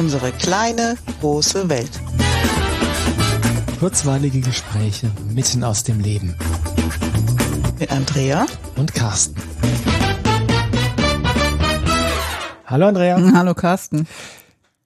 [0.00, 1.90] Unsere kleine, große Welt.
[3.80, 6.34] Kurzweilige Gespräche mitten aus dem Leben.
[7.78, 9.36] Mit Andrea und Carsten.
[12.64, 13.20] Hallo Andrea.
[13.34, 14.06] Hallo Carsten.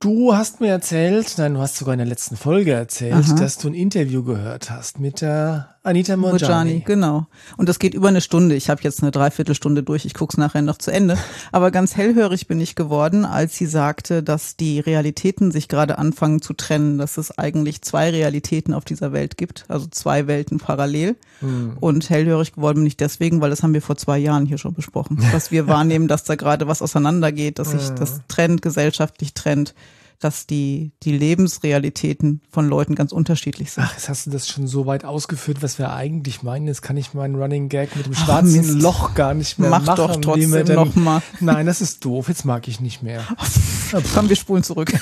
[0.00, 3.34] Du hast mir erzählt, nein, du hast sogar in der letzten Folge erzählt, Aha.
[3.37, 6.16] dass du ein Interview gehört hast mit der Anita.
[6.16, 7.27] Mojani, genau.
[7.59, 8.55] Und das geht über eine Stunde.
[8.55, 10.07] Ich habe jetzt eine Dreiviertelstunde durch.
[10.07, 11.19] Ich guck's nachher noch zu Ende.
[11.52, 16.41] Aber ganz hellhörig bin ich geworden, als sie sagte, dass die Realitäten sich gerade anfangen
[16.41, 21.16] zu trennen, dass es eigentlich zwei Realitäten auf dieser Welt gibt, also zwei Welten parallel.
[21.41, 21.77] Hm.
[21.78, 24.73] Und hellhörig geworden bin ich deswegen, weil das haben wir vor zwei Jahren hier schon
[24.73, 29.75] besprochen, dass wir wahrnehmen, dass da gerade was auseinandergeht, dass sich das trennt, gesellschaftlich trennt
[30.18, 33.84] dass die, die Lebensrealitäten von Leuten ganz unterschiedlich sind.
[33.84, 36.66] Ach, jetzt hast du das schon so weit ausgeführt, was wir eigentlich meinen.
[36.66, 39.84] Jetzt kann ich meinen Running Gag mit dem schwarzen Ach, Loch gar nicht mehr Mach
[39.84, 39.96] machen.
[39.96, 41.22] doch trotzdem noch mal.
[41.41, 42.28] Nein, das ist doof.
[42.28, 43.24] Jetzt mag ich nicht mehr.
[44.14, 44.92] Komm, wir spulen zurück.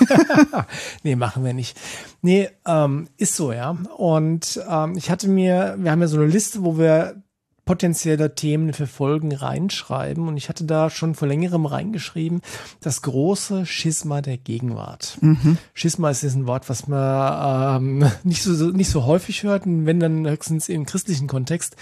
[1.02, 1.78] nee, machen wir nicht.
[2.20, 3.76] Nee, ähm, ist so, ja.
[3.96, 7.22] Und ähm, ich hatte mir, wir haben ja so eine Liste, wo wir
[7.64, 10.26] potenzielle Themen für Folgen reinschreiben.
[10.26, 12.40] Und ich hatte da schon vor längerem reingeschrieben,
[12.80, 15.18] das große Schisma der Gegenwart.
[15.20, 15.58] Mhm.
[15.72, 20.26] Schisma ist ein Wort, was man ähm, nicht, so, nicht so häufig hört, wenn dann
[20.28, 21.76] höchstens im christlichen Kontext.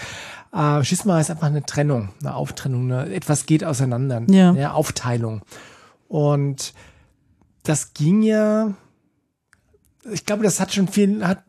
[0.52, 4.52] Äh, Schisma heißt einfach eine Trennung, eine Auftrennung, eine, etwas geht auseinander, ja.
[4.52, 5.42] ja Aufteilung.
[6.08, 6.74] Und
[7.62, 8.74] das ging ja,
[10.10, 11.42] ich glaube, das hat schon viel, hat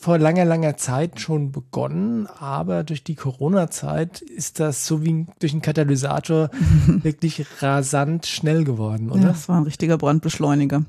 [0.00, 5.52] vor langer, langer Zeit schon begonnen, aber durch die Corona-Zeit ist das so wie durch
[5.52, 6.50] einen Katalysator
[6.86, 9.22] wirklich rasant schnell geworden, oder?
[9.22, 10.84] Ja, das war ein richtiger Brandbeschleuniger.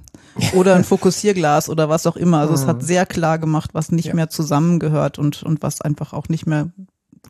[0.53, 2.37] Oder ein Fokussierglas oder was auch immer.
[2.39, 2.85] Also es hat mhm.
[2.85, 4.13] sehr klar gemacht, was nicht ja.
[4.13, 6.69] mehr zusammengehört und, und was einfach auch nicht mehr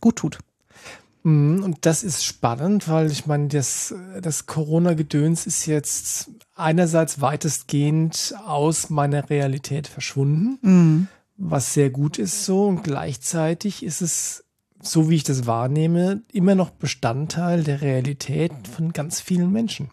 [0.02, 0.39] gut tut.
[1.23, 8.35] Mhm, und das ist spannend, weil ich meine, das, das Corona-Gedöns ist jetzt einerseits weitestgehend
[8.45, 10.59] aus meiner Realität verschwunden.
[10.61, 11.07] Mhm
[11.39, 14.44] was sehr gut ist so und gleichzeitig ist es,
[14.81, 19.89] so wie ich das wahrnehme, immer noch Bestandteil der Realität von ganz vielen Menschen.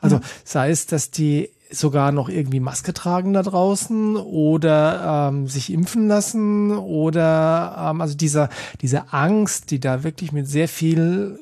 [0.00, 0.22] Also ja.
[0.44, 6.06] sei es, dass die sogar noch irgendwie Maske tragen da draußen oder ähm, sich impfen
[6.06, 8.50] lassen oder ähm, also dieser
[8.82, 11.38] diese Angst, die da wirklich mit sehr viel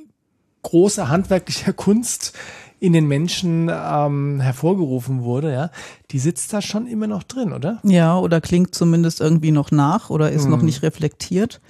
[0.62, 2.32] großer handwerklicher Kunst
[2.80, 5.70] in den Menschen ähm, hervorgerufen wurde, ja,
[6.10, 7.78] die sitzt da schon immer noch drin, oder?
[7.84, 10.50] Ja, oder klingt zumindest irgendwie noch nach oder ist hm.
[10.50, 11.60] noch nicht reflektiert.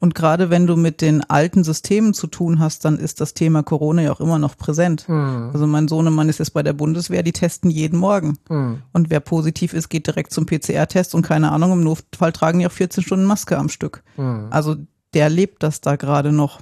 [0.00, 3.62] Und gerade wenn du mit den alten Systemen zu tun hast, dann ist das Thema
[3.62, 5.08] Corona ja auch immer noch präsent.
[5.08, 5.50] Mhm.
[5.52, 8.38] Also mein Sohnemann ist jetzt bei der Bundeswehr, die testen jeden Morgen.
[8.48, 8.82] Mhm.
[8.92, 12.66] Und wer positiv ist, geht direkt zum PCR-Test und keine Ahnung, im Notfall tragen die
[12.66, 14.04] auch 14 Stunden Maske am Stück.
[14.16, 14.46] Mhm.
[14.50, 14.76] Also
[15.14, 16.60] der lebt das da gerade noch.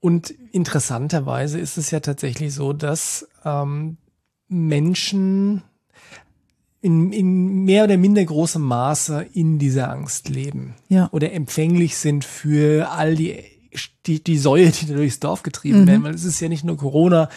[0.00, 3.96] Und interessanterweise ist es ja tatsächlich so, dass ähm,
[4.48, 5.62] Menschen
[6.80, 11.08] in, in mehr oder minder großem Maße in dieser Angst leben ja.
[11.10, 13.55] oder empfänglich sind für all die
[14.06, 15.86] die, die Säue, die durchs Dorf getrieben mhm.
[15.86, 17.28] werden, weil es ist ja nicht nur Corona,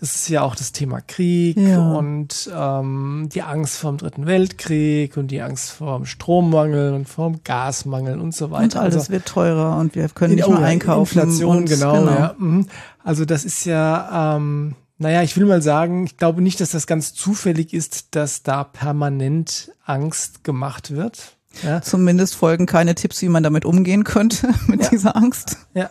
[0.00, 1.92] es ist ja auch das Thema Krieg ja.
[1.92, 7.08] und ähm, die Angst vor dem Dritten Weltkrieg und die Angst vor dem Strommangel und
[7.08, 8.80] vor dem Gasmangel und so weiter.
[8.80, 11.18] Und alles also, wird teurer und wir können nicht mehr einkaufen.
[11.18, 11.92] Inflation, und, genau.
[11.92, 12.10] genau.
[12.10, 12.34] Ja.
[12.38, 12.66] Mhm.
[13.02, 16.86] Also das ist ja, ähm, naja, ich will mal sagen, ich glaube nicht, dass das
[16.86, 21.37] ganz zufällig ist, dass da permanent Angst gemacht wird.
[21.62, 21.82] Ja.
[21.82, 24.88] Zumindest folgen keine Tipps, wie man damit umgehen könnte, mit ja.
[24.88, 25.56] dieser Angst.
[25.74, 25.90] Ja.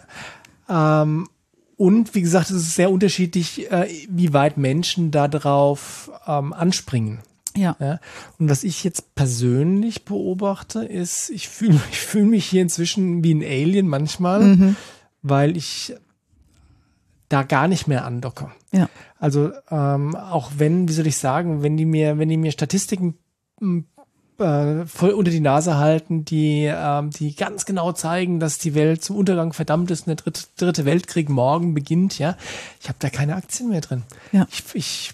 [0.70, 1.28] Ähm,
[1.76, 7.20] und wie gesagt, es ist sehr unterschiedlich, äh, wie weit Menschen darauf ähm, anspringen.
[7.56, 7.76] Ja.
[7.80, 8.00] ja.
[8.40, 13.34] Und was ich jetzt persönlich beobachte, ist, ich fühle ich fühl mich hier inzwischen wie
[13.34, 14.76] ein Alien manchmal, mhm.
[15.22, 15.96] weil ich
[17.30, 18.52] da gar nicht mehr andocke.
[18.72, 18.90] Ja.
[19.20, 23.16] Also ähm, auch wenn, wie soll ich sagen, wenn die mir, wenn die mir Statistiken
[24.40, 29.04] äh, voll unter die Nase halten, die, ähm, die ganz genau zeigen, dass die Welt
[29.04, 32.38] zum Untergang verdammt ist und der dritte, dritte Weltkrieg morgen beginnt, ja.
[32.82, 34.04] Ich habe da keine Aktien mehr drin.
[34.32, 34.48] Ja.
[34.52, 35.14] Ich, ich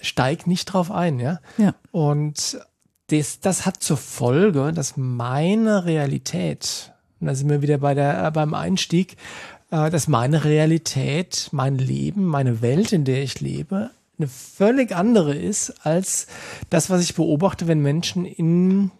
[0.00, 1.40] steig nicht drauf ein, ja.
[1.58, 1.74] ja.
[1.90, 2.58] Und
[3.08, 8.26] das, das hat zur Folge, dass meine Realität, und da sind wir wieder bei der,
[8.26, 9.16] äh, beim Einstieg,
[9.70, 15.34] äh, dass meine Realität, mein Leben, meine Welt, in der ich lebe, eine völlig andere
[15.34, 16.26] ist als
[16.70, 18.90] das, was ich beobachte, wenn Menschen in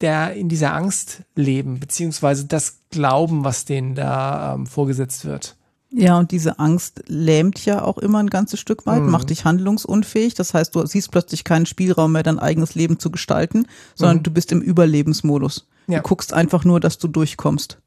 [0.00, 5.56] der in dieser Angst leben, beziehungsweise das glauben, was denen da ähm, vorgesetzt wird.
[5.92, 9.10] Ja, und diese Angst lähmt ja auch immer ein ganzes Stück weit, mhm.
[9.10, 10.34] macht dich handlungsunfähig.
[10.34, 13.66] Das heißt, du siehst plötzlich keinen Spielraum mehr, dein eigenes Leben zu gestalten,
[13.96, 14.22] sondern mhm.
[14.22, 15.66] du bist im Überlebensmodus.
[15.88, 15.98] Ja.
[15.98, 17.78] Du guckst einfach nur, dass du durchkommst.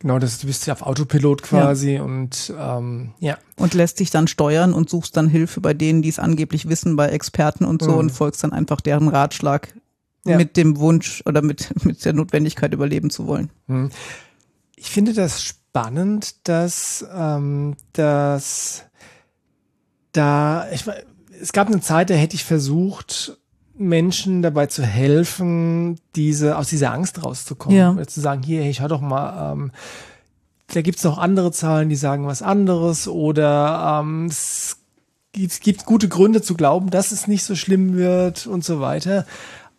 [0.00, 2.02] Genau, das, du bist ja auf Autopilot quasi ja.
[2.02, 3.36] und ähm, ja.
[3.56, 6.94] Und lässt dich dann steuern und suchst dann Hilfe bei denen, die es angeblich wissen,
[6.94, 7.98] bei Experten und so mhm.
[7.98, 9.74] und folgst dann einfach deren Ratschlag
[10.24, 10.36] ja.
[10.36, 13.50] mit dem Wunsch oder mit, mit der Notwendigkeit überleben zu wollen.
[13.66, 13.90] Mhm.
[14.76, 18.84] Ich finde das spannend, dass, ähm, dass
[20.12, 20.84] da, ich,
[21.40, 23.36] es gab eine Zeit, da hätte ich versucht,
[23.78, 27.76] Menschen dabei zu helfen, diese, aus dieser Angst rauszukommen.
[27.76, 28.06] Ja.
[28.06, 29.72] Zu sagen, hier, hey, schau doch mal, ähm,
[30.72, 34.78] da gibt's noch andere Zahlen, die sagen was anderes oder ähm, es
[35.32, 38.80] gibt, es gibt gute Gründe zu glauben, dass es nicht so schlimm wird und so
[38.80, 39.24] weiter.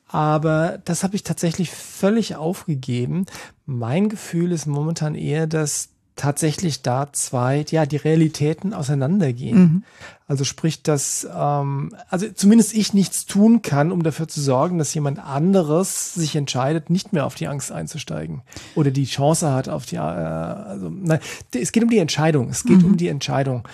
[0.07, 3.27] Aber das habe ich tatsächlich völlig aufgegeben.
[3.65, 9.57] Mein Gefühl ist momentan eher, dass tatsächlich da zwei, ja, die Realitäten auseinandergehen.
[9.57, 9.83] Mhm.
[10.27, 14.93] Also sprich, dass ähm, also zumindest ich nichts tun kann, um dafür zu sorgen, dass
[14.93, 18.41] jemand anderes sich entscheidet, nicht mehr auf die Angst einzusteigen
[18.75, 19.95] oder die Chance hat auf die.
[19.95, 21.19] Äh, also nein,
[21.53, 22.49] es geht um die Entscheidung.
[22.49, 22.85] Es geht mhm.
[22.85, 23.65] um die Entscheidung,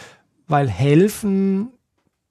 [0.48, 1.70] weil helfen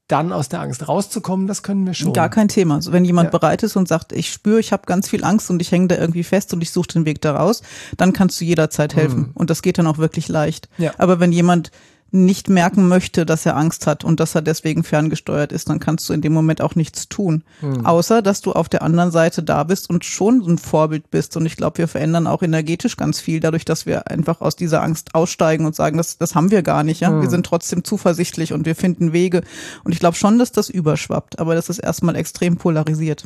[0.08, 2.12] dann aus der Angst rauszukommen, das können wir schon.
[2.12, 2.74] Gar kein Thema.
[2.74, 3.38] Also wenn jemand ja.
[3.38, 5.96] bereit ist und sagt, ich spüre, ich habe ganz viel Angst und ich hänge da
[5.96, 7.62] irgendwie fest und ich suche den Weg da raus,
[7.96, 9.18] dann kannst du jederzeit helfen.
[9.18, 9.30] Mhm.
[9.34, 10.68] Und das geht dann auch wirklich leicht.
[10.76, 10.92] Ja.
[10.98, 11.70] Aber wenn jemand
[12.14, 16.08] nicht merken möchte, dass er Angst hat und dass er deswegen ferngesteuert ist, dann kannst
[16.08, 17.42] du in dem Moment auch nichts tun.
[17.60, 17.84] Mhm.
[17.84, 21.36] Außer, dass du auf der anderen Seite da bist und schon ein Vorbild bist.
[21.36, 24.80] Und ich glaube, wir verändern auch energetisch ganz viel, dadurch, dass wir einfach aus dieser
[24.82, 27.00] Angst aussteigen und sagen, das, das haben wir gar nicht.
[27.00, 27.10] Ja?
[27.10, 27.22] Mhm.
[27.22, 29.42] Wir sind trotzdem zuversichtlich und wir finden Wege.
[29.82, 33.24] Und ich glaube schon, dass das überschwappt, aber das ist erstmal extrem polarisiert.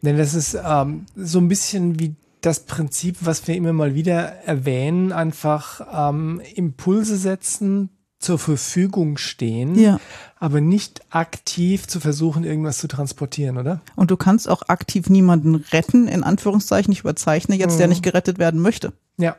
[0.00, 4.18] Denn das ist ähm, so ein bisschen wie das Prinzip, was wir immer mal wieder
[4.46, 7.90] erwähnen, einfach ähm, Impulse setzen,
[8.20, 9.98] zur Verfügung stehen, ja.
[10.38, 13.80] aber nicht aktiv zu versuchen, irgendwas zu transportieren, oder?
[13.96, 17.78] Und du kannst auch aktiv niemanden retten, in Anführungszeichen, ich überzeichne jetzt, mhm.
[17.78, 18.92] der nicht gerettet werden möchte.
[19.16, 19.36] Ja.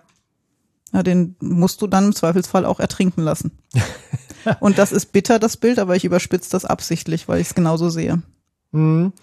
[0.92, 3.52] Ja, den musst du dann im Zweifelsfall auch ertrinken lassen.
[4.60, 7.90] Und das ist bitter, das Bild, aber ich überspitze das absichtlich, weil ich es genauso
[7.90, 8.24] sehe.
[8.72, 9.14] Mhm.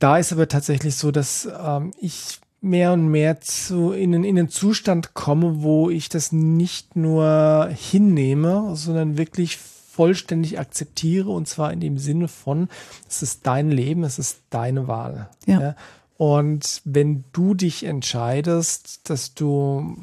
[0.00, 4.48] Da ist aber tatsächlich so, dass ähm, ich mehr und mehr zu, in, in den
[4.48, 11.80] Zustand komme, wo ich das nicht nur hinnehme, sondern wirklich vollständig akzeptiere und zwar in
[11.80, 12.68] dem Sinne von,
[13.08, 15.30] es ist dein Leben, es ist deine Wahl.
[15.46, 15.60] Ja.
[15.60, 15.76] ja.
[16.16, 19.96] Und wenn du dich entscheidest, dass du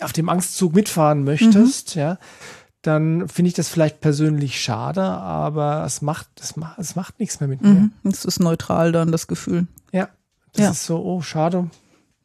[0.00, 2.00] auf dem Angstzug mitfahren möchtest, mhm.
[2.00, 2.18] ja,
[2.82, 7.40] dann finde ich das vielleicht persönlich schade, aber es macht, es macht, es macht nichts
[7.40, 7.92] mehr mit mhm.
[8.02, 8.10] mir.
[8.10, 9.66] Es ist neutral dann das Gefühl.
[9.92, 10.08] Ja.
[10.52, 10.70] Das ja.
[10.70, 11.70] ist so, oh, schade.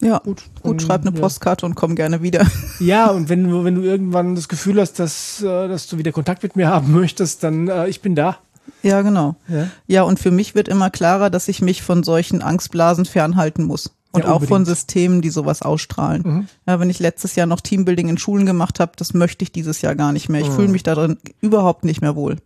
[0.02, 1.22] Ja, gut, gut schreib eine ja.
[1.22, 2.46] Postkarte und komm gerne wieder.
[2.80, 6.12] Ja, und wenn du, wenn du irgendwann das Gefühl hast, dass, äh, dass du wieder
[6.12, 8.38] Kontakt mit mir haben möchtest, dann äh, ich bin da.
[8.84, 9.36] Ja, genau.
[9.48, 9.70] Ja.
[9.88, 13.92] ja, und für mich wird immer klarer, dass ich mich von solchen Angstblasen fernhalten muss.
[14.12, 16.22] Und ja, auch von Systemen, die sowas ausstrahlen.
[16.26, 16.48] Mhm.
[16.68, 19.82] Ja, wenn ich letztes Jahr noch Teambuilding in Schulen gemacht habe, das möchte ich dieses
[19.82, 20.42] Jahr gar nicht mehr.
[20.42, 20.56] Ich mhm.
[20.56, 22.38] fühle mich darin überhaupt nicht mehr wohl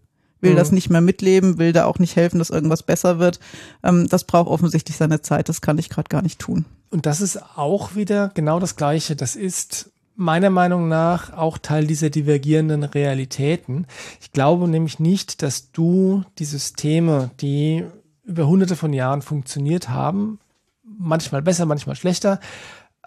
[0.42, 0.58] will mhm.
[0.58, 3.40] das nicht mehr mitleben, will da auch nicht helfen, dass irgendwas besser wird.
[3.84, 6.66] Ähm, das braucht offensichtlich seine Zeit, das kann ich gerade gar nicht tun.
[6.90, 9.16] Und das ist auch wieder genau das Gleiche.
[9.16, 13.88] Das ist meiner Meinung nach auch Teil dieser divergierenden Realitäten.
[14.20, 17.86] Ich glaube nämlich nicht, dass du die Systeme, die
[18.26, 20.40] über hunderte von Jahren funktioniert haben,
[20.84, 22.40] manchmal besser, manchmal schlechter,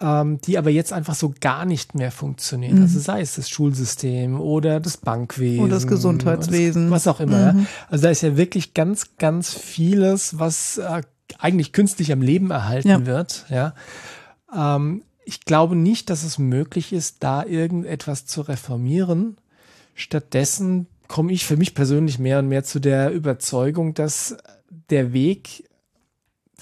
[0.01, 2.77] ähm, die aber jetzt einfach so gar nicht mehr funktionieren.
[2.77, 2.81] Mhm.
[2.83, 5.63] Also sei es das Schulsystem oder das Bankwesen.
[5.63, 6.89] Oder das Gesundheitswesen.
[6.89, 7.53] Das, was auch immer.
[7.53, 7.59] Mhm.
[7.59, 7.65] Ja.
[7.89, 11.01] Also da ist ja wirklich ganz, ganz vieles, was äh,
[11.37, 13.05] eigentlich künstlich am Leben erhalten ja.
[13.05, 13.45] wird.
[13.49, 13.73] Ja.
[14.55, 19.37] Ähm, ich glaube nicht, dass es möglich ist, da irgendetwas zu reformieren.
[19.95, 24.37] Stattdessen komme ich für mich persönlich mehr und mehr zu der Überzeugung, dass
[24.89, 25.69] der Weg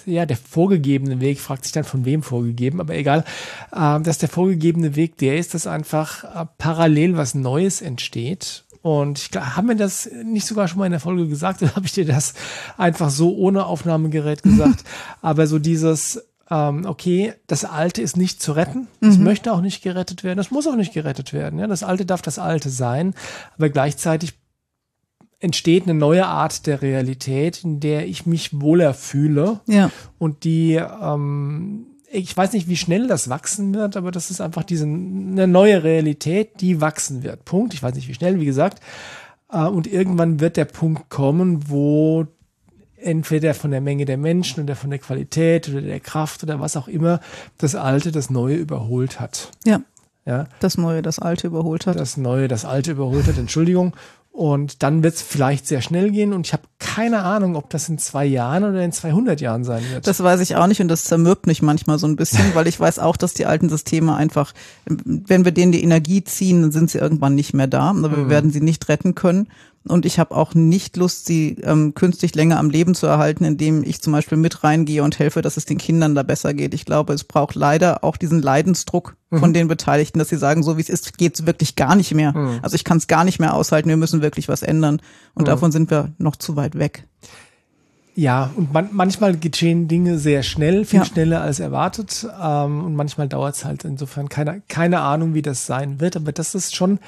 [0.06, 3.24] ja, der vorgegebene Weg, fragt sich dann von wem vorgegeben, aber egal,
[3.72, 8.64] äh, dass der vorgegebene Weg der ist, dass einfach äh, parallel was Neues entsteht.
[8.82, 11.74] Und ich glaube, haben wir das nicht sogar schon mal in der Folge gesagt oder
[11.76, 12.34] habe ich dir das
[12.76, 14.84] einfach so ohne Aufnahmegerät gesagt?
[15.20, 19.24] aber so dieses, ähm, okay, das Alte ist nicht zu retten, es mhm.
[19.24, 21.58] möchte auch nicht gerettet werden, es muss auch nicht gerettet werden.
[21.58, 21.66] Ja?
[21.66, 23.14] Das Alte darf das Alte sein,
[23.56, 24.34] aber gleichzeitig
[25.42, 29.60] entsteht eine neue Art der Realität, in der ich mich wohler fühle.
[29.66, 29.90] Ja.
[30.18, 34.62] Und die, ähm, ich weiß nicht, wie schnell das wachsen wird, aber das ist einfach
[34.62, 37.44] diese eine neue Realität, die wachsen wird.
[37.44, 37.74] Punkt.
[37.74, 38.80] Ich weiß nicht, wie schnell, wie gesagt.
[39.50, 42.26] Äh, und irgendwann wird der Punkt kommen, wo
[42.96, 46.76] entweder von der Menge der Menschen oder von der Qualität oder der Kraft oder was
[46.76, 47.18] auch immer
[47.58, 49.50] das Alte das Neue überholt hat.
[49.64, 49.82] Ja.
[50.24, 50.46] Ja.
[50.60, 51.98] Das Neue das Alte überholt hat.
[51.98, 53.92] Das Neue das Alte überholt hat, Entschuldigung.
[54.32, 57.90] Und dann wird es vielleicht sehr schnell gehen und ich habe keine Ahnung, ob das
[57.90, 60.06] in zwei Jahren oder in 200 Jahren sein wird.
[60.06, 62.80] Das weiß ich auch nicht und das zermürbt mich manchmal so ein bisschen, weil ich
[62.80, 64.54] weiß auch, dass die alten Systeme einfach,
[64.86, 67.90] wenn wir denen die Energie ziehen, dann sind sie irgendwann nicht mehr da.
[67.90, 68.30] Aber wir mhm.
[68.30, 69.48] werden sie nicht retten können.
[69.88, 73.82] Und ich habe auch nicht Lust, sie ähm, künstlich länger am Leben zu erhalten, indem
[73.82, 76.72] ich zum Beispiel mit reingehe und helfe, dass es den Kindern da besser geht.
[76.72, 79.38] Ich glaube, es braucht leider auch diesen Leidensdruck mhm.
[79.38, 82.14] von den Beteiligten, dass sie sagen, so wie es ist, geht es wirklich gar nicht
[82.14, 82.32] mehr.
[82.36, 82.60] Mhm.
[82.62, 85.00] Also ich kann es gar nicht mehr aushalten, wir müssen wirklich was ändern.
[85.34, 85.46] Und mhm.
[85.46, 87.08] davon sind wir noch zu weit weg.
[88.14, 91.04] Ja, und man, manchmal geschehen Dinge sehr schnell, viel ja.
[91.04, 92.26] schneller als erwartet.
[92.40, 96.16] Ähm, und manchmal dauert es halt insofern keine, keine Ahnung, wie das sein wird.
[96.16, 96.98] Aber das ist schon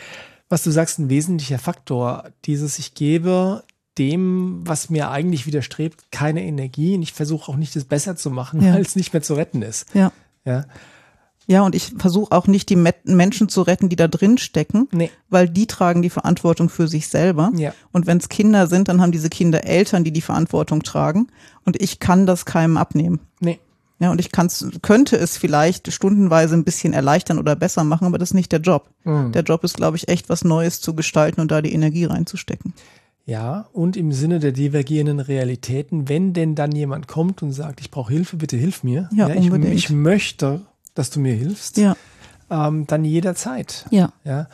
[0.55, 2.31] was du sagst, ein wesentlicher Faktor.
[2.45, 3.65] Dieses, ich gebe
[3.99, 8.31] dem, was mir eigentlich widerstrebt, keine Energie und ich versuche auch nicht, es besser zu
[8.31, 8.73] machen, ja.
[8.73, 9.93] weil es nicht mehr zu retten ist.
[9.95, 10.13] Ja.
[10.45, 10.65] Ja.
[11.47, 15.11] Ja, und ich versuche auch nicht, die Menschen zu retten, die da drin stecken, nee.
[15.29, 17.51] weil die tragen die Verantwortung für sich selber.
[17.57, 17.75] Ja.
[17.93, 21.27] Und wenn es Kinder sind, dann haben diese Kinder Eltern, die die Verantwortung tragen.
[21.67, 23.19] Und ich kann das keinem abnehmen.
[23.41, 23.59] Nee.
[24.05, 28.19] Ja, und ich kann's, könnte es vielleicht stundenweise ein bisschen erleichtern oder besser machen, aber
[28.19, 28.91] das ist nicht der Job.
[29.05, 29.33] Mhm.
[29.33, 32.75] Der Job ist, glaube ich, echt was Neues zu gestalten und da die Energie reinzustecken.
[33.25, 37.91] Ja, und im Sinne der divergierenden Realitäten, wenn denn dann jemand kommt und sagt, ich
[37.91, 39.09] brauche Hilfe, bitte hilf mir.
[39.17, 40.61] Ja, ja ich, ich, möchte,
[40.93, 41.79] dass du mir hilfst.
[41.79, 41.97] Ja.
[42.51, 43.87] Ähm, dann jederzeit.
[43.91, 44.13] Ja.
[44.25, 44.49] ja.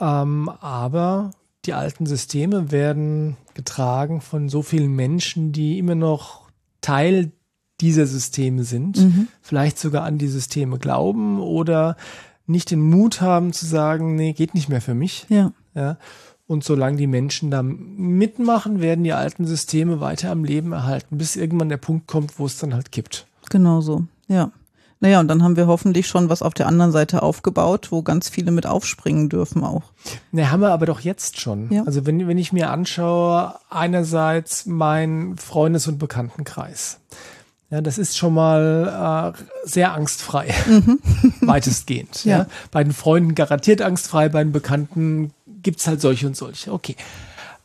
[0.00, 1.32] Ähm, aber
[1.66, 6.48] die alten Systeme werden getragen von so vielen Menschen, die immer noch
[6.80, 7.32] Teil
[7.80, 9.28] dieser Systeme sind, mhm.
[9.42, 11.96] vielleicht sogar an die Systeme glauben oder
[12.46, 15.26] nicht den Mut haben zu sagen, nee, geht nicht mehr für mich.
[15.28, 15.52] Ja.
[15.74, 15.96] ja.
[16.46, 21.36] Und solange die Menschen da mitmachen, werden die alten Systeme weiter am Leben erhalten, bis
[21.36, 23.26] irgendwann der Punkt kommt, wo es dann halt kippt.
[23.50, 24.50] Genau so, ja.
[25.02, 28.28] Naja, und dann haben wir hoffentlich schon was auf der anderen Seite aufgebaut, wo ganz
[28.28, 29.84] viele mit aufspringen dürfen auch.
[30.30, 31.72] Ne, haben wir aber doch jetzt schon.
[31.72, 31.84] Ja.
[31.84, 37.00] Also wenn, wenn ich mir anschaue, einerseits mein Freundes- und Bekanntenkreis.
[37.70, 40.98] Ja, das ist schon mal äh, sehr angstfrei, mhm.
[41.42, 42.24] weitestgehend.
[42.24, 42.38] ja.
[42.38, 42.46] ja.
[42.72, 46.72] Bei den Freunden garantiert angstfrei, bei den Bekannten gibt's halt solche und solche.
[46.72, 46.96] Okay.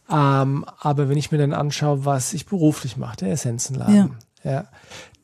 [0.09, 4.67] Ähm, aber wenn ich mir dann anschaue, was ich beruflich mache, der Essenzenladen, ja, ja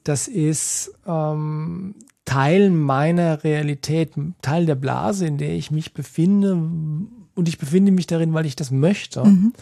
[0.04, 1.96] das ist ähm,
[2.26, 6.54] Teil meiner Realität, Teil der Blase, in der ich mich befinde.
[6.54, 9.24] Und ich befinde mich darin, weil ich das möchte.
[9.24, 9.54] Mhm.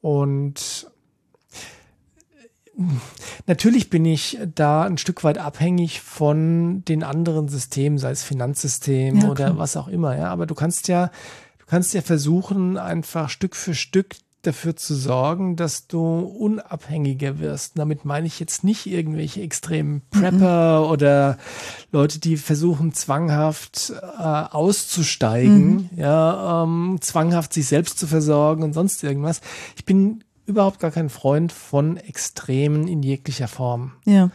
[0.00, 0.90] Und
[3.46, 9.20] Natürlich bin ich da ein Stück weit abhängig von den anderen Systemen, sei es Finanzsystem
[9.20, 10.28] ja, oder was auch immer, ja.
[10.28, 11.10] Aber du kannst ja,
[11.58, 17.78] du kannst ja versuchen, einfach Stück für Stück dafür zu sorgen, dass du unabhängiger wirst.
[17.78, 20.90] Damit meine ich jetzt nicht irgendwelche extremen Prepper mhm.
[20.90, 21.38] oder
[21.92, 25.90] Leute, die versuchen zwanghaft äh, auszusteigen, mhm.
[25.96, 29.42] ja, ähm, zwanghaft sich selbst zu versorgen und sonst irgendwas.
[29.76, 33.92] Ich bin überhaupt gar kein Freund von Extremen in jeglicher Form.
[34.04, 34.30] Ja.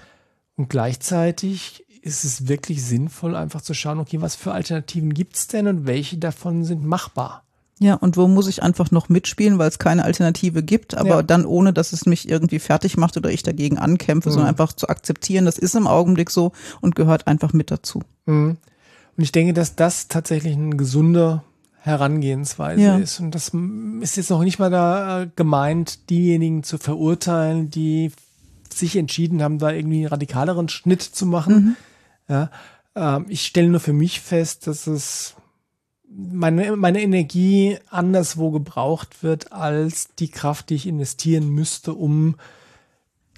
[0.55, 5.47] Und gleichzeitig ist es wirklich sinnvoll, einfach zu schauen, okay, was für Alternativen gibt es
[5.47, 7.43] denn und welche davon sind machbar?
[7.79, 11.23] Ja, und wo muss ich einfach noch mitspielen, weil es keine Alternative gibt, aber ja.
[11.23, 14.33] dann ohne, dass es mich irgendwie fertig macht oder ich dagegen ankämpfe, mhm.
[14.33, 18.01] sondern einfach zu akzeptieren, das ist im Augenblick so und gehört einfach mit dazu.
[18.25, 18.57] Mhm.
[19.17, 21.43] Und ich denke, dass das tatsächlich ein gesunder
[21.85, 22.97] Herangehensweise ja.
[22.97, 23.19] ist.
[23.19, 23.51] Und das
[24.01, 28.11] ist jetzt noch nicht mal da äh, gemeint, diejenigen zu verurteilen, die
[28.73, 31.55] sich entschieden haben, da irgendwie einen radikaleren Schnitt zu machen.
[31.55, 31.75] Mhm.
[32.27, 32.49] Ja,
[32.95, 35.35] ähm, ich stelle nur für mich fest, dass es
[36.09, 42.35] meine, meine Energie anderswo gebraucht wird als die Kraft, die ich investieren müsste, um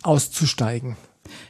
[0.03, 0.95] auszusteigen.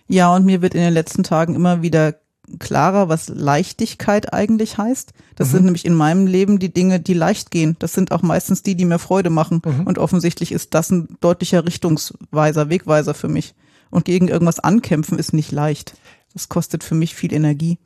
[0.08, 2.16] Ja, und mir wird in den letzten Tagen immer wieder
[2.60, 5.14] klarer, was Leichtigkeit eigentlich heißt.
[5.36, 5.52] Das mhm.
[5.52, 7.76] sind nämlich in meinem Leben die Dinge, die leicht gehen.
[7.80, 9.62] Das sind auch meistens die, die mir Freude machen.
[9.64, 9.86] Mhm.
[9.86, 13.54] Und offensichtlich ist das ein deutlicher Richtungsweiser, Wegweiser für mich.
[13.90, 15.96] Und gegen irgendwas ankämpfen ist nicht leicht.
[16.34, 17.78] Das kostet für mich viel Energie.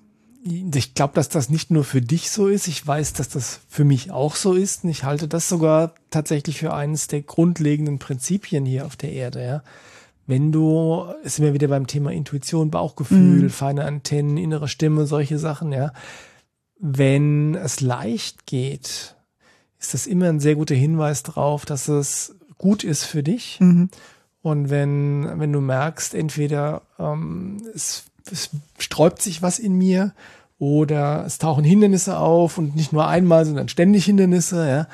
[0.43, 2.67] Ich glaube, dass das nicht nur für dich so ist.
[2.67, 4.83] Ich weiß, dass das für mich auch so ist.
[4.83, 9.43] Und ich halte das sogar tatsächlich für eines der grundlegenden Prinzipien hier auf der Erde.
[9.43, 9.63] Ja
[10.31, 13.49] wenn du, sind wir wieder beim Thema Intuition, Bauchgefühl, mhm.
[13.49, 15.91] feine Antennen, innere Stimme, solche Sachen, ja.
[16.79, 19.17] Wenn es leicht geht,
[19.77, 23.59] ist das immer ein sehr guter Hinweis darauf, dass es gut ist für dich.
[23.59, 23.89] Mhm.
[24.41, 30.13] Und wenn, wenn du merkst, entweder ähm, es, es sträubt sich was in mir
[30.59, 34.87] oder es tauchen Hindernisse auf und nicht nur einmal, sondern ständig Hindernisse, ja,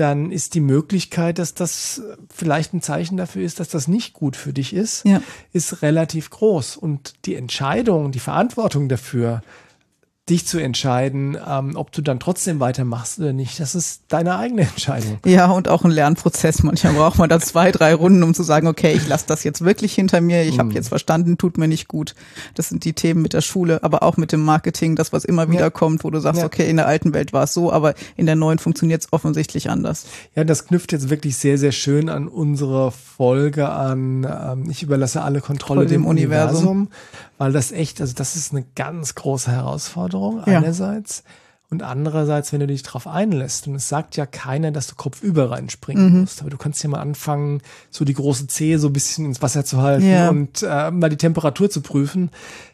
[0.00, 2.02] dann ist die Möglichkeit, dass das
[2.34, 5.20] vielleicht ein Zeichen dafür ist, dass das nicht gut für dich ist, ja.
[5.52, 6.78] ist relativ groß.
[6.78, 9.42] Und die Entscheidung, die Verantwortung dafür
[10.28, 13.58] dich zu entscheiden, ähm, ob du dann trotzdem weitermachst oder nicht.
[13.58, 15.18] Das ist deine eigene Entscheidung.
[15.26, 16.62] Ja, und auch ein Lernprozess.
[16.62, 19.64] Manchmal braucht man da zwei, drei Runden, um zu sagen, okay, ich lasse das jetzt
[19.64, 20.42] wirklich hinter mir.
[20.42, 20.58] Ich mhm.
[20.60, 22.14] habe jetzt verstanden, tut mir nicht gut.
[22.54, 25.50] Das sind die Themen mit der Schule, aber auch mit dem Marketing, das, was immer
[25.50, 25.70] wieder ja.
[25.70, 26.46] kommt, wo du sagst, ja.
[26.46, 29.68] okay, in der alten Welt war es so, aber in der neuen funktioniert es offensichtlich
[29.68, 30.06] anders.
[30.36, 34.24] Ja, das knüpft jetzt wirklich sehr, sehr schön an unsere Folge an.
[34.24, 36.68] Ähm, ich überlasse alle Kontrolle dem, dem Universum.
[36.68, 36.88] Universum
[37.40, 40.09] weil das echt, also das ist eine ganz große Herausforderung
[40.46, 40.58] ja.
[40.58, 41.24] einerseits.
[41.70, 45.52] Und andererseits, wenn du dich darauf einlässt, und es sagt ja keiner, dass du kopfüber
[45.52, 46.20] reinspringen mhm.
[46.22, 49.40] musst, aber du kannst ja mal anfangen, so die große Zehe so ein bisschen ins
[49.40, 50.28] Wasser zu halten ja.
[50.30, 52.30] und äh, mal die Temperatur zu prüfen,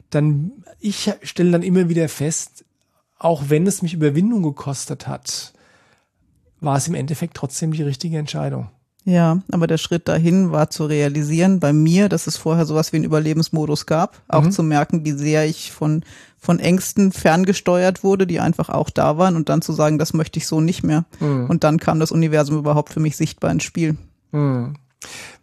[0.09, 2.65] dann ich stelle dann immer wieder fest,
[3.19, 5.53] auch wenn es mich Überwindung gekostet hat,
[6.61, 8.71] war es im Endeffekt trotzdem die richtige Entscheidung.
[9.09, 12.97] Ja, aber der Schritt dahin war zu realisieren bei mir, dass es vorher sowas wie
[12.97, 14.51] einen Überlebensmodus gab, auch mhm.
[14.51, 16.03] zu merken, wie sehr ich von,
[16.37, 20.41] von Ängsten ferngesteuert wurde, die einfach auch da waren und dann zu sagen, das möchte
[20.41, 21.05] ich so nicht mehr.
[21.21, 21.49] Mhm.
[21.49, 23.97] Und dann kam das Universum überhaupt für mich sichtbar ins Spiel.
[24.33, 24.75] Mhm.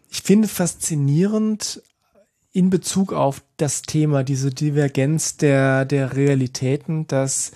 [0.09, 1.81] Ich finde faszinierend
[2.51, 7.53] in Bezug auf das Thema, diese Divergenz der, der Realitäten, dass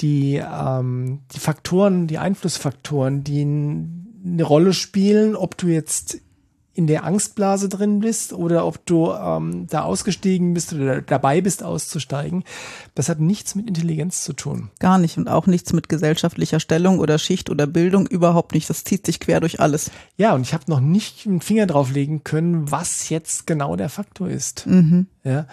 [0.00, 6.18] die, ähm, die Faktoren, die Einflussfaktoren, die eine Rolle spielen, ob du jetzt
[6.76, 11.62] in der Angstblase drin bist oder ob du ähm, da ausgestiegen bist oder dabei bist
[11.62, 12.42] auszusteigen.
[12.96, 14.70] Das hat nichts mit Intelligenz zu tun.
[14.80, 18.68] Gar nicht und auch nichts mit gesellschaftlicher Stellung oder Schicht oder Bildung, überhaupt nicht.
[18.68, 19.92] Das zieht sich quer durch alles.
[20.16, 24.28] Ja, und ich habe noch nicht einen Finger drauflegen können, was jetzt genau der Faktor
[24.28, 24.66] ist.
[24.66, 25.06] Mhm.
[25.22, 25.46] Ja,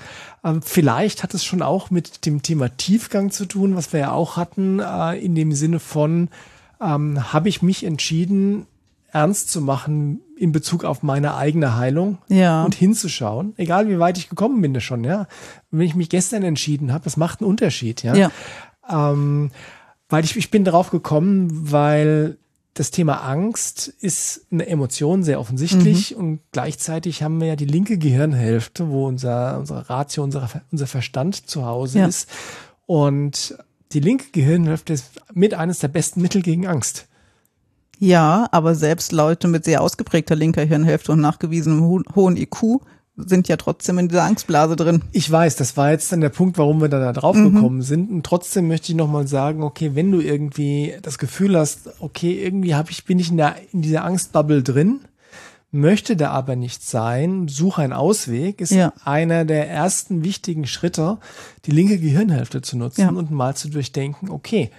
[0.44, 4.12] ähm, vielleicht hat es schon auch mit dem Thema Tiefgang zu tun, was wir ja
[4.12, 6.30] auch hatten, äh, in dem Sinne von
[6.82, 8.68] ähm, habe ich mich entschieden,
[9.12, 12.64] ernst zu machen in Bezug auf meine eigene Heilung ja.
[12.64, 15.28] und hinzuschauen, egal wie weit ich gekommen bin, schon, ja.
[15.70, 18.16] Wenn ich mich gestern entschieden habe, das macht einen Unterschied, ja.
[18.16, 18.32] ja.
[18.90, 19.52] Ähm,
[20.10, 22.38] weil ich, ich bin darauf gekommen, weil
[22.74, 26.18] das Thema Angst ist eine Emotion sehr offensichtlich mhm.
[26.18, 31.50] und gleichzeitig haben wir ja die linke Gehirnhälfte, wo unser, unsere Ratio, unser, unser Verstand
[31.50, 32.08] zu Hause ja.
[32.08, 32.30] ist.
[32.86, 33.56] Und
[33.94, 37.08] die linke Gehirnhälfte ist mit eines der besten Mittel gegen Angst.
[38.00, 42.82] Ja, aber selbst Leute mit sehr ausgeprägter linker Hirnhälfte und nachgewiesenem ho hohen IQ
[43.16, 45.04] sind ja trotzdem in dieser Angstblase drin.
[45.12, 47.54] Ich weiß, das war jetzt dann der Punkt, warum wir da drauf mhm.
[47.54, 48.10] gekommen sind.
[48.10, 52.74] Und trotzdem möchte ich nochmal sagen, okay, wenn du irgendwie das Gefühl hast, okay, irgendwie
[52.74, 55.02] habe ich, bin ich in, der, in dieser Angstbubble drin,
[55.72, 58.94] möchte da aber nicht sein, suche einen Ausweg, ist ja.
[59.04, 61.18] einer der ersten wichtigen Schritte,
[61.66, 63.10] die linke Gehirnhälfte zu nutzen ja.
[63.10, 64.70] und mal zu durchdenken, okay,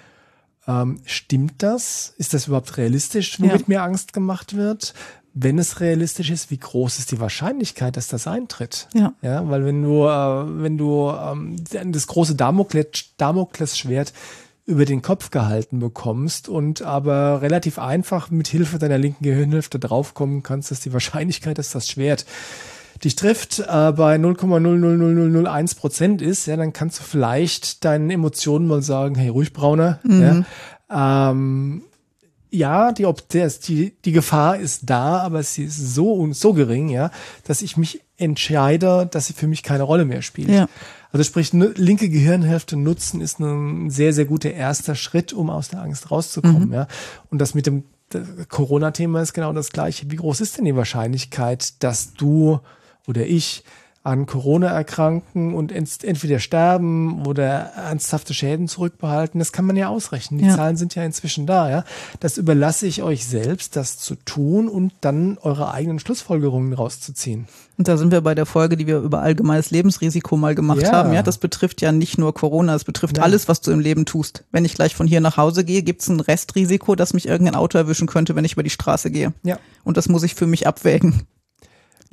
[0.69, 2.15] ähm, stimmt das?
[2.19, 3.65] Ist das überhaupt realistisch, womit ja.
[3.67, 4.95] mir Angst gemacht wird?
[5.35, 8.87] Wenn es realistisch ist, wie groß ist die Wahrscheinlichkeit, dass das eintritt?
[8.93, 9.15] Ja.
[9.23, 13.79] Ja, weil wenn du, äh, wenn du ähm, das große Damoklesschwert Damokles
[14.65, 20.43] über den Kopf gehalten bekommst und aber relativ einfach mit Hilfe deiner linken Gehirnhälfte draufkommen
[20.43, 22.27] kannst, dass die Wahrscheinlichkeit, dass das Schwert
[23.03, 28.83] dich trifft, äh, bei 0,00001 Prozent ist, ja, dann kannst du vielleicht deinen Emotionen mal
[28.83, 30.45] sagen, hey, ruhig Brauner, mhm.
[30.91, 31.83] ja, ähm,
[32.51, 33.07] ja, die,
[33.67, 37.11] die, die Gefahr ist da, aber sie ist so und so gering, ja,
[37.45, 40.51] dass ich mich entscheide, dass sie für mich keine Rolle mehr spielt.
[40.51, 40.69] Ja.
[41.13, 45.83] Also sprich, linke Gehirnhälfte nutzen ist ein sehr, sehr guter erster Schritt, um aus der
[45.83, 46.69] Angst rauszukommen.
[46.69, 46.75] Mhm.
[46.75, 46.89] Ja.
[47.31, 47.85] Und das mit dem
[48.49, 50.11] Corona-Thema ist genau das gleiche.
[50.11, 52.61] Wie groß ist denn die Wahrscheinlichkeit, dass du
[53.07, 53.65] oder ich
[54.05, 59.39] an Corona erkranken und entweder sterben oder ernsthafte Schäden zurückbehalten.
[59.39, 60.41] Das kann man ja ausrechnen.
[60.41, 60.57] Die ja.
[60.57, 61.71] Zahlen sind ja inzwischen da.
[61.71, 61.85] Ja,
[62.19, 67.47] das überlasse ich euch selbst, das zu tun und dann eure eigenen Schlussfolgerungen rauszuziehen.
[67.79, 70.93] Und da sind wir bei der Folge, die wir über allgemeines Lebensrisiko mal gemacht ja.
[70.93, 71.13] haben.
[71.13, 73.23] Ja, das betrifft ja nicht nur Corona, es betrifft ja.
[73.23, 74.45] alles, was du im Leben tust.
[74.51, 77.55] Wenn ich gleich von hier nach Hause gehe, gibt es ein Restrisiko, dass mich irgendein
[77.55, 79.33] Auto erwischen könnte, wenn ich über die Straße gehe.
[79.45, 79.59] Ja.
[79.85, 81.23] Und das muss ich für mich abwägen.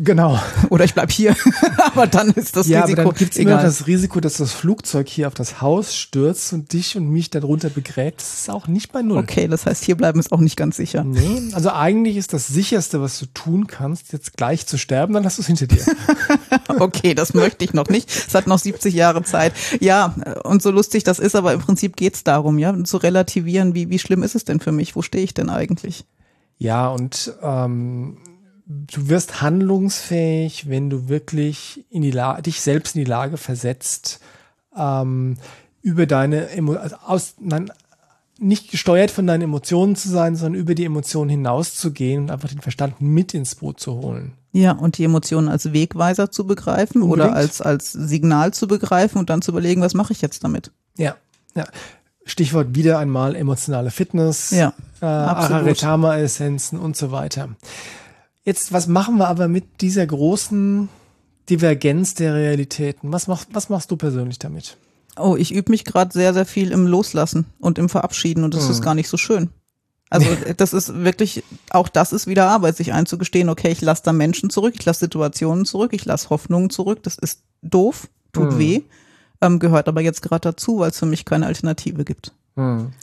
[0.01, 0.39] Genau.
[0.69, 1.35] Oder ich bleib hier.
[1.77, 3.01] aber dann ist das ja, Risiko.
[3.01, 3.53] Aber dann gibt's egal.
[3.53, 7.29] immer das Risiko, dass das Flugzeug hier auf das Haus stürzt und dich und mich
[7.29, 8.21] darunter begräbt.
[8.21, 9.17] Das ist auch nicht bei null.
[9.17, 11.03] Okay, das heißt, hier bleiben ist auch nicht ganz sicher.
[11.03, 15.25] Nee, also eigentlich ist das sicherste, was du tun kannst, jetzt gleich zu sterben, dann
[15.25, 15.83] hast du es hinter dir.
[16.79, 18.09] okay, das möchte ich noch nicht.
[18.09, 19.53] Es hat noch 70 Jahre Zeit.
[19.81, 23.89] Ja, und so lustig das ist, aber im Prinzip geht's darum, ja, zu relativieren, wie,
[23.89, 24.95] wie schlimm ist es denn für mich?
[24.95, 26.05] Wo stehe ich denn eigentlich?
[26.57, 28.17] Ja, und ähm,
[28.69, 34.19] du wirst handlungsfähig, wenn du wirklich in die Lage, dich selbst in die Lage versetzt,
[34.77, 35.38] ähm,
[35.82, 37.71] über deine Emo also aus, nein,
[38.38, 42.62] nicht gesteuert von deinen Emotionen zu sein, sondern über die Emotionen hinauszugehen und einfach den
[42.62, 44.34] Verstand mit ins Boot zu holen.
[44.51, 47.27] Ja, und die Emotionen als Wegweiser zu begreifen Unbedingt.
[47.29, 50.71] oder als, als Signal zu begreifen und dann zu überlegen, was mache ich jetzt damit?
[50.95, 51.15] Ja,
[51.55, 51.65] Ja.
[52.25, 57.49] Stichwort wieder einmal emotionale Fitness, ja, äh, Araretama-Essenzen und so weiter.
[58.49, 60.89] Jetzt, was machen wir aber mit dieser großen
[61.51, 63.13] Divergenz der Realitäten?
[63.13, 64.75] Was, mach, was machst du persönlich damit?
[65.17, 68.63] Oh, ich übe mich gerade sehr, sehr viel im Loslassen und im Verabschieden und das
[68.63, 68.71] hm.
[68.71, 69.51] ist gar nicht so schön.
[70.09, 70.25] Also
[70.57, 74.49] das ist wirklich, auch das ist wieder Arbeit, sich einzugestehen, okay, ich lasse da Menschen
[74.49, 78.57] zurück, ich lasse Situationen zurück, ich lasse Hoffnungen zurück, das ist doof, tut hm.
[78.57, 78.81] weh,
[79.41, 82.33] ähm, gehört aber jetzt gerade dazu, weil es für mich keine Alternative gibt.
[82.55, 82.93] Hm.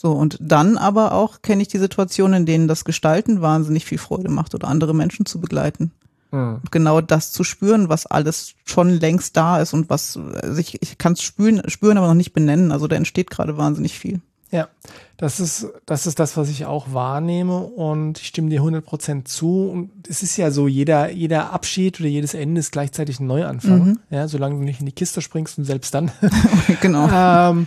[0.00, 3.98] So, und dann aber auch kenne ich die Situationen, in denen das Gestalten wahnsinnig viel
[3.98, 5.90] Freude macht oder andere Menschen zu begleiten.
[6.30, 6.60] Mhm.
[6.70, 10.98] genau das zu spüren, was alles schon längst da ist und was also ich, ich
[10.98, 12.70] kann es spüren, spüren, aber noch nicht benennen.
[12.70, 14.20] Also da entsteht gerade wahnsinnig viel.
[14.52, 14.68] Ja,
[15.16, 19.68] das ist, das ist das, was ich auch wahrnehme und ich stimme dir 100% zu.
[19.68, 23.84] Und es ist ja so, jeder, jeder Abschied oder jedes Ende ist gleichzeitig ein Neuanfang.
[23.84, 23.98] Mhm.
[24.10, 26.12] Ja, solange du nicht in die Kiste springst und selbst dann.
[26.80, 27.08] genau.
[27.12, 27.66] ähm,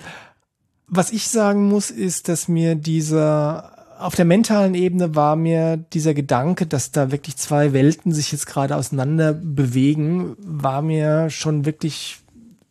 [0.92, 6.14] was ich sagen muss, ist, dass mir dieser auf der mentalen Ebene war mir dieser
[6.14, 12.20] Gedanke, dass da wirklich zwei Welten sich jetzt gerade auseinander bewegen, war mir schon wirklich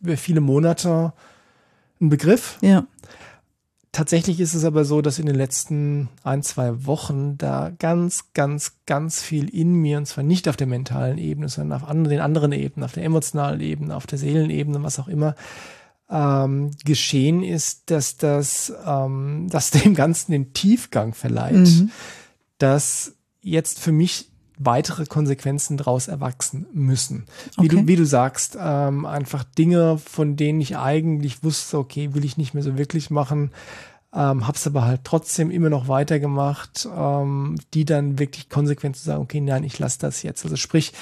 [0.01, 1.13] über viele Monate
[1.99, 2.57] ein Begriff.
[2.61, 2.85] Ja.
[3.93, 8.73] Tatsächlich ist es aber so, dass in den letzten ein, zwei Wochen da ganz, ganz,
[8.85, 12.51] ganz viel in mir, und zwar nicht auf der mentalen Ebene, sondern auf den anderen
[12.51, 15.35] Ebenen, auf der emotionalen Ebene, auf der Seelenebene, was auch immer,
[16.11, 21.91] ähm, geschehen ist, dass das, ähm, dass dem Ganzen den Tiefgang verleiht, mhm.
[22.57, 24.27] dass jetzt für mich
[24.63, 27.25] weitere Konsequenzen daraus erwachsen müssen.
[27.57, 27.67] Wie, okay.
[27.69, 32.37] du, wie du sagst, ähm, einfach Dinge, von denen ich eigentlich wusste, okay, will ich
[32.37, 33.51] nicht mehr so wirklich machen,
[34.13, 39.23] ähm, hab's aber halt trotzdem immer noch weitergemacht, ähm, die dann wirklich konsequent zu sagen,
[39.23, 40.43] okay, nein, ich lasse das jetzt.
[40.43, 40.93] Also sprich,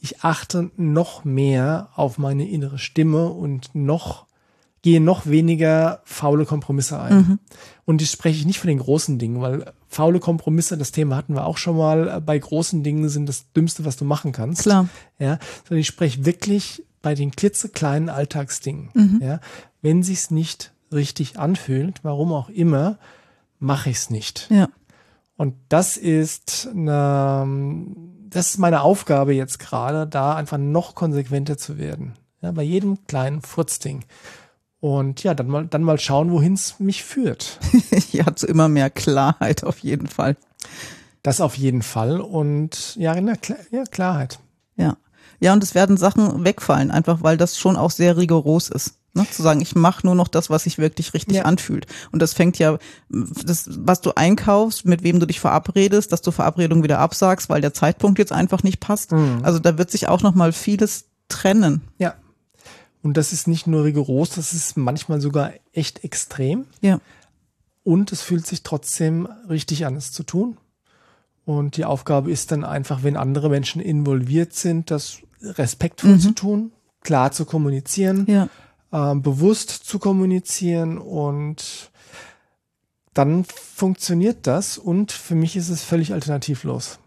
[0.00, 4.27] ich achte noch mehr auf meine innere Stimme und noch
[4.88, 7.16] gehe noch weniger faule Kompromisse ein.
[7.16, 7.38] Mhm.
[7.84, 11.44] Und ich spreche nicht von den großen Dingen, weil faule Kompromisse, das Thema hatten wir
[11.44, 14.62] auch schon mal, bei großen Dingen sind das Dümmste, was du machen kannst.
[14.62, 14.88] Klar.
[15.18, 18.88] Ja, sondern ich spreche wirklich bei den klitzekleinen Alltagsdingen.
[18.94, 19.20] Mhm.
[19.22, 19.40] Ja,
[19.82, 22.96] wenn sich's nicht richtig anfühlt, warum auch immer,
[23.58, 24.48] mache ich's nicht.
[24.50, 24.70] Ja.
[25.36, 27.46] Und das ist eine,
[28.30, 32.14] das ist meine Aufgabe jetzt gerade, da einfach noch konsequenter zu werden.
[32.40, 34.04] Ja, bei jedem kleinen Furzding.
[34.80, 37.58] Und ja, dann mal, dann mal schauen, wohin es mich führt.
[38.12, 40.36] ja, zu immer mehr Klarheit auf jeden Fall.
[41.22, 42.20] Das auf jeden Fall.
[42.20, 44.38] Und ja, in der Kla ja, Klarheit.
[44.76, 44.96] Ja.
[45.40, 48.94] Ja, und es werden Sachen wegfallen, einfach weil das schon auch sehr rigoros ist.
[49.14, 49.26] Ne?
[49.30, 51.42] Zu sagen, ich mache nur noch das, was sich wirklich richtig ja.
[51.44, 51.86] anfühlt.
[52.12, 56.30] Und das fängt ja, das, was du einkaufst, mit wem du dich verabredest, dass du
[56.30, 59.12] Verabredungen wieder absagst, weil der Zeitpunkt jetzt einfach nicht passt.
[59.12, 59.40] Mhm.
[59.42, 61.82] Also da wird sich auch noch mal vieles trennen.
[61.98, 62.14] Ja,
[63.02, 66.66] und das ist nicht nur rigoros, das ist manchmal sogar echt extrem.
[66.80, 67.00] Ja.
[67.84, 70.58] Und es fühlt sich trotzdem richtig an, es zu tun.
[71.44, 76.20] Und die Aufgabe ist dann einfach, wenn andere Menschen involviert sind, das respektvoll mhm.
[76.20, 78.48] zu tun, klar zu kommunizieren, ja.
[78.92, 81.90] äh, bewusst zu kommunizieren und
[83.14, 86.98] dann funktioniert das und für mich ist es völlig alternativlos.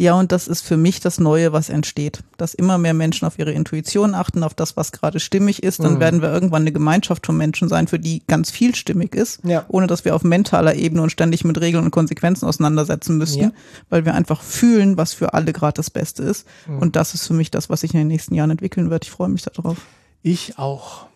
[0.00, 2.20] Ja, und das ist für mich das Neue, was entsteht.
[2.38, 5.84] Dass immer mehr Menschen auf ihre Intuition achten, auf das, was gerade stimmig ist.
[5.84, 6.00] Dann mhm.
[6.00, 9.66] werden wir irgendwann eine Gemeinschaft von Menschen sein, für die ganz viel stimmig ist, ja.
[9.68, 13.52] ohne dass wir auf mentaler Ebene und ständig mit Regeln und Konsequenzen auseinandersetzen müssen, ja.
[13.90, 16.46] weil wir einfach fühlen, was für alle gerade das Beste ist.
[16.66, 16.78] Mhm.
[16.78, 19.04] Und das ist für mich das, was sich in den nächsten Jahren entwickeln wird.
[19.04, 19.76] Ich freue mich darauf.
[20.22, 21.08] Ich auch.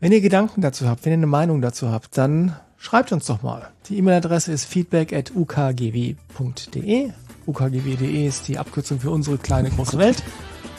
[0.00, 3.44] Wenn ihr Gedanken dazu habt, wenn ihr eine Meinung dazu habt, dann schreibt uns doch
[3.44, 3.70] mal.
[3.88, 7.12] Die E-Mail-Adresse ist feedback at ukgw.de
[7.46, 10.22] ukgw.de ist die Abkürzung für unsere kleine große Welt.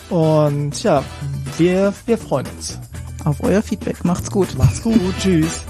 [0.10, 1.04] Und ja,
[1.58, 2.80] wir, wir freuen uns.
[3.26, 4.06] Auf euer Feedback.
[4.06, 4.56] Macht's gut.
[4.58, 5.00] Macht's gut.
[5.20, 5.64] Tschüss.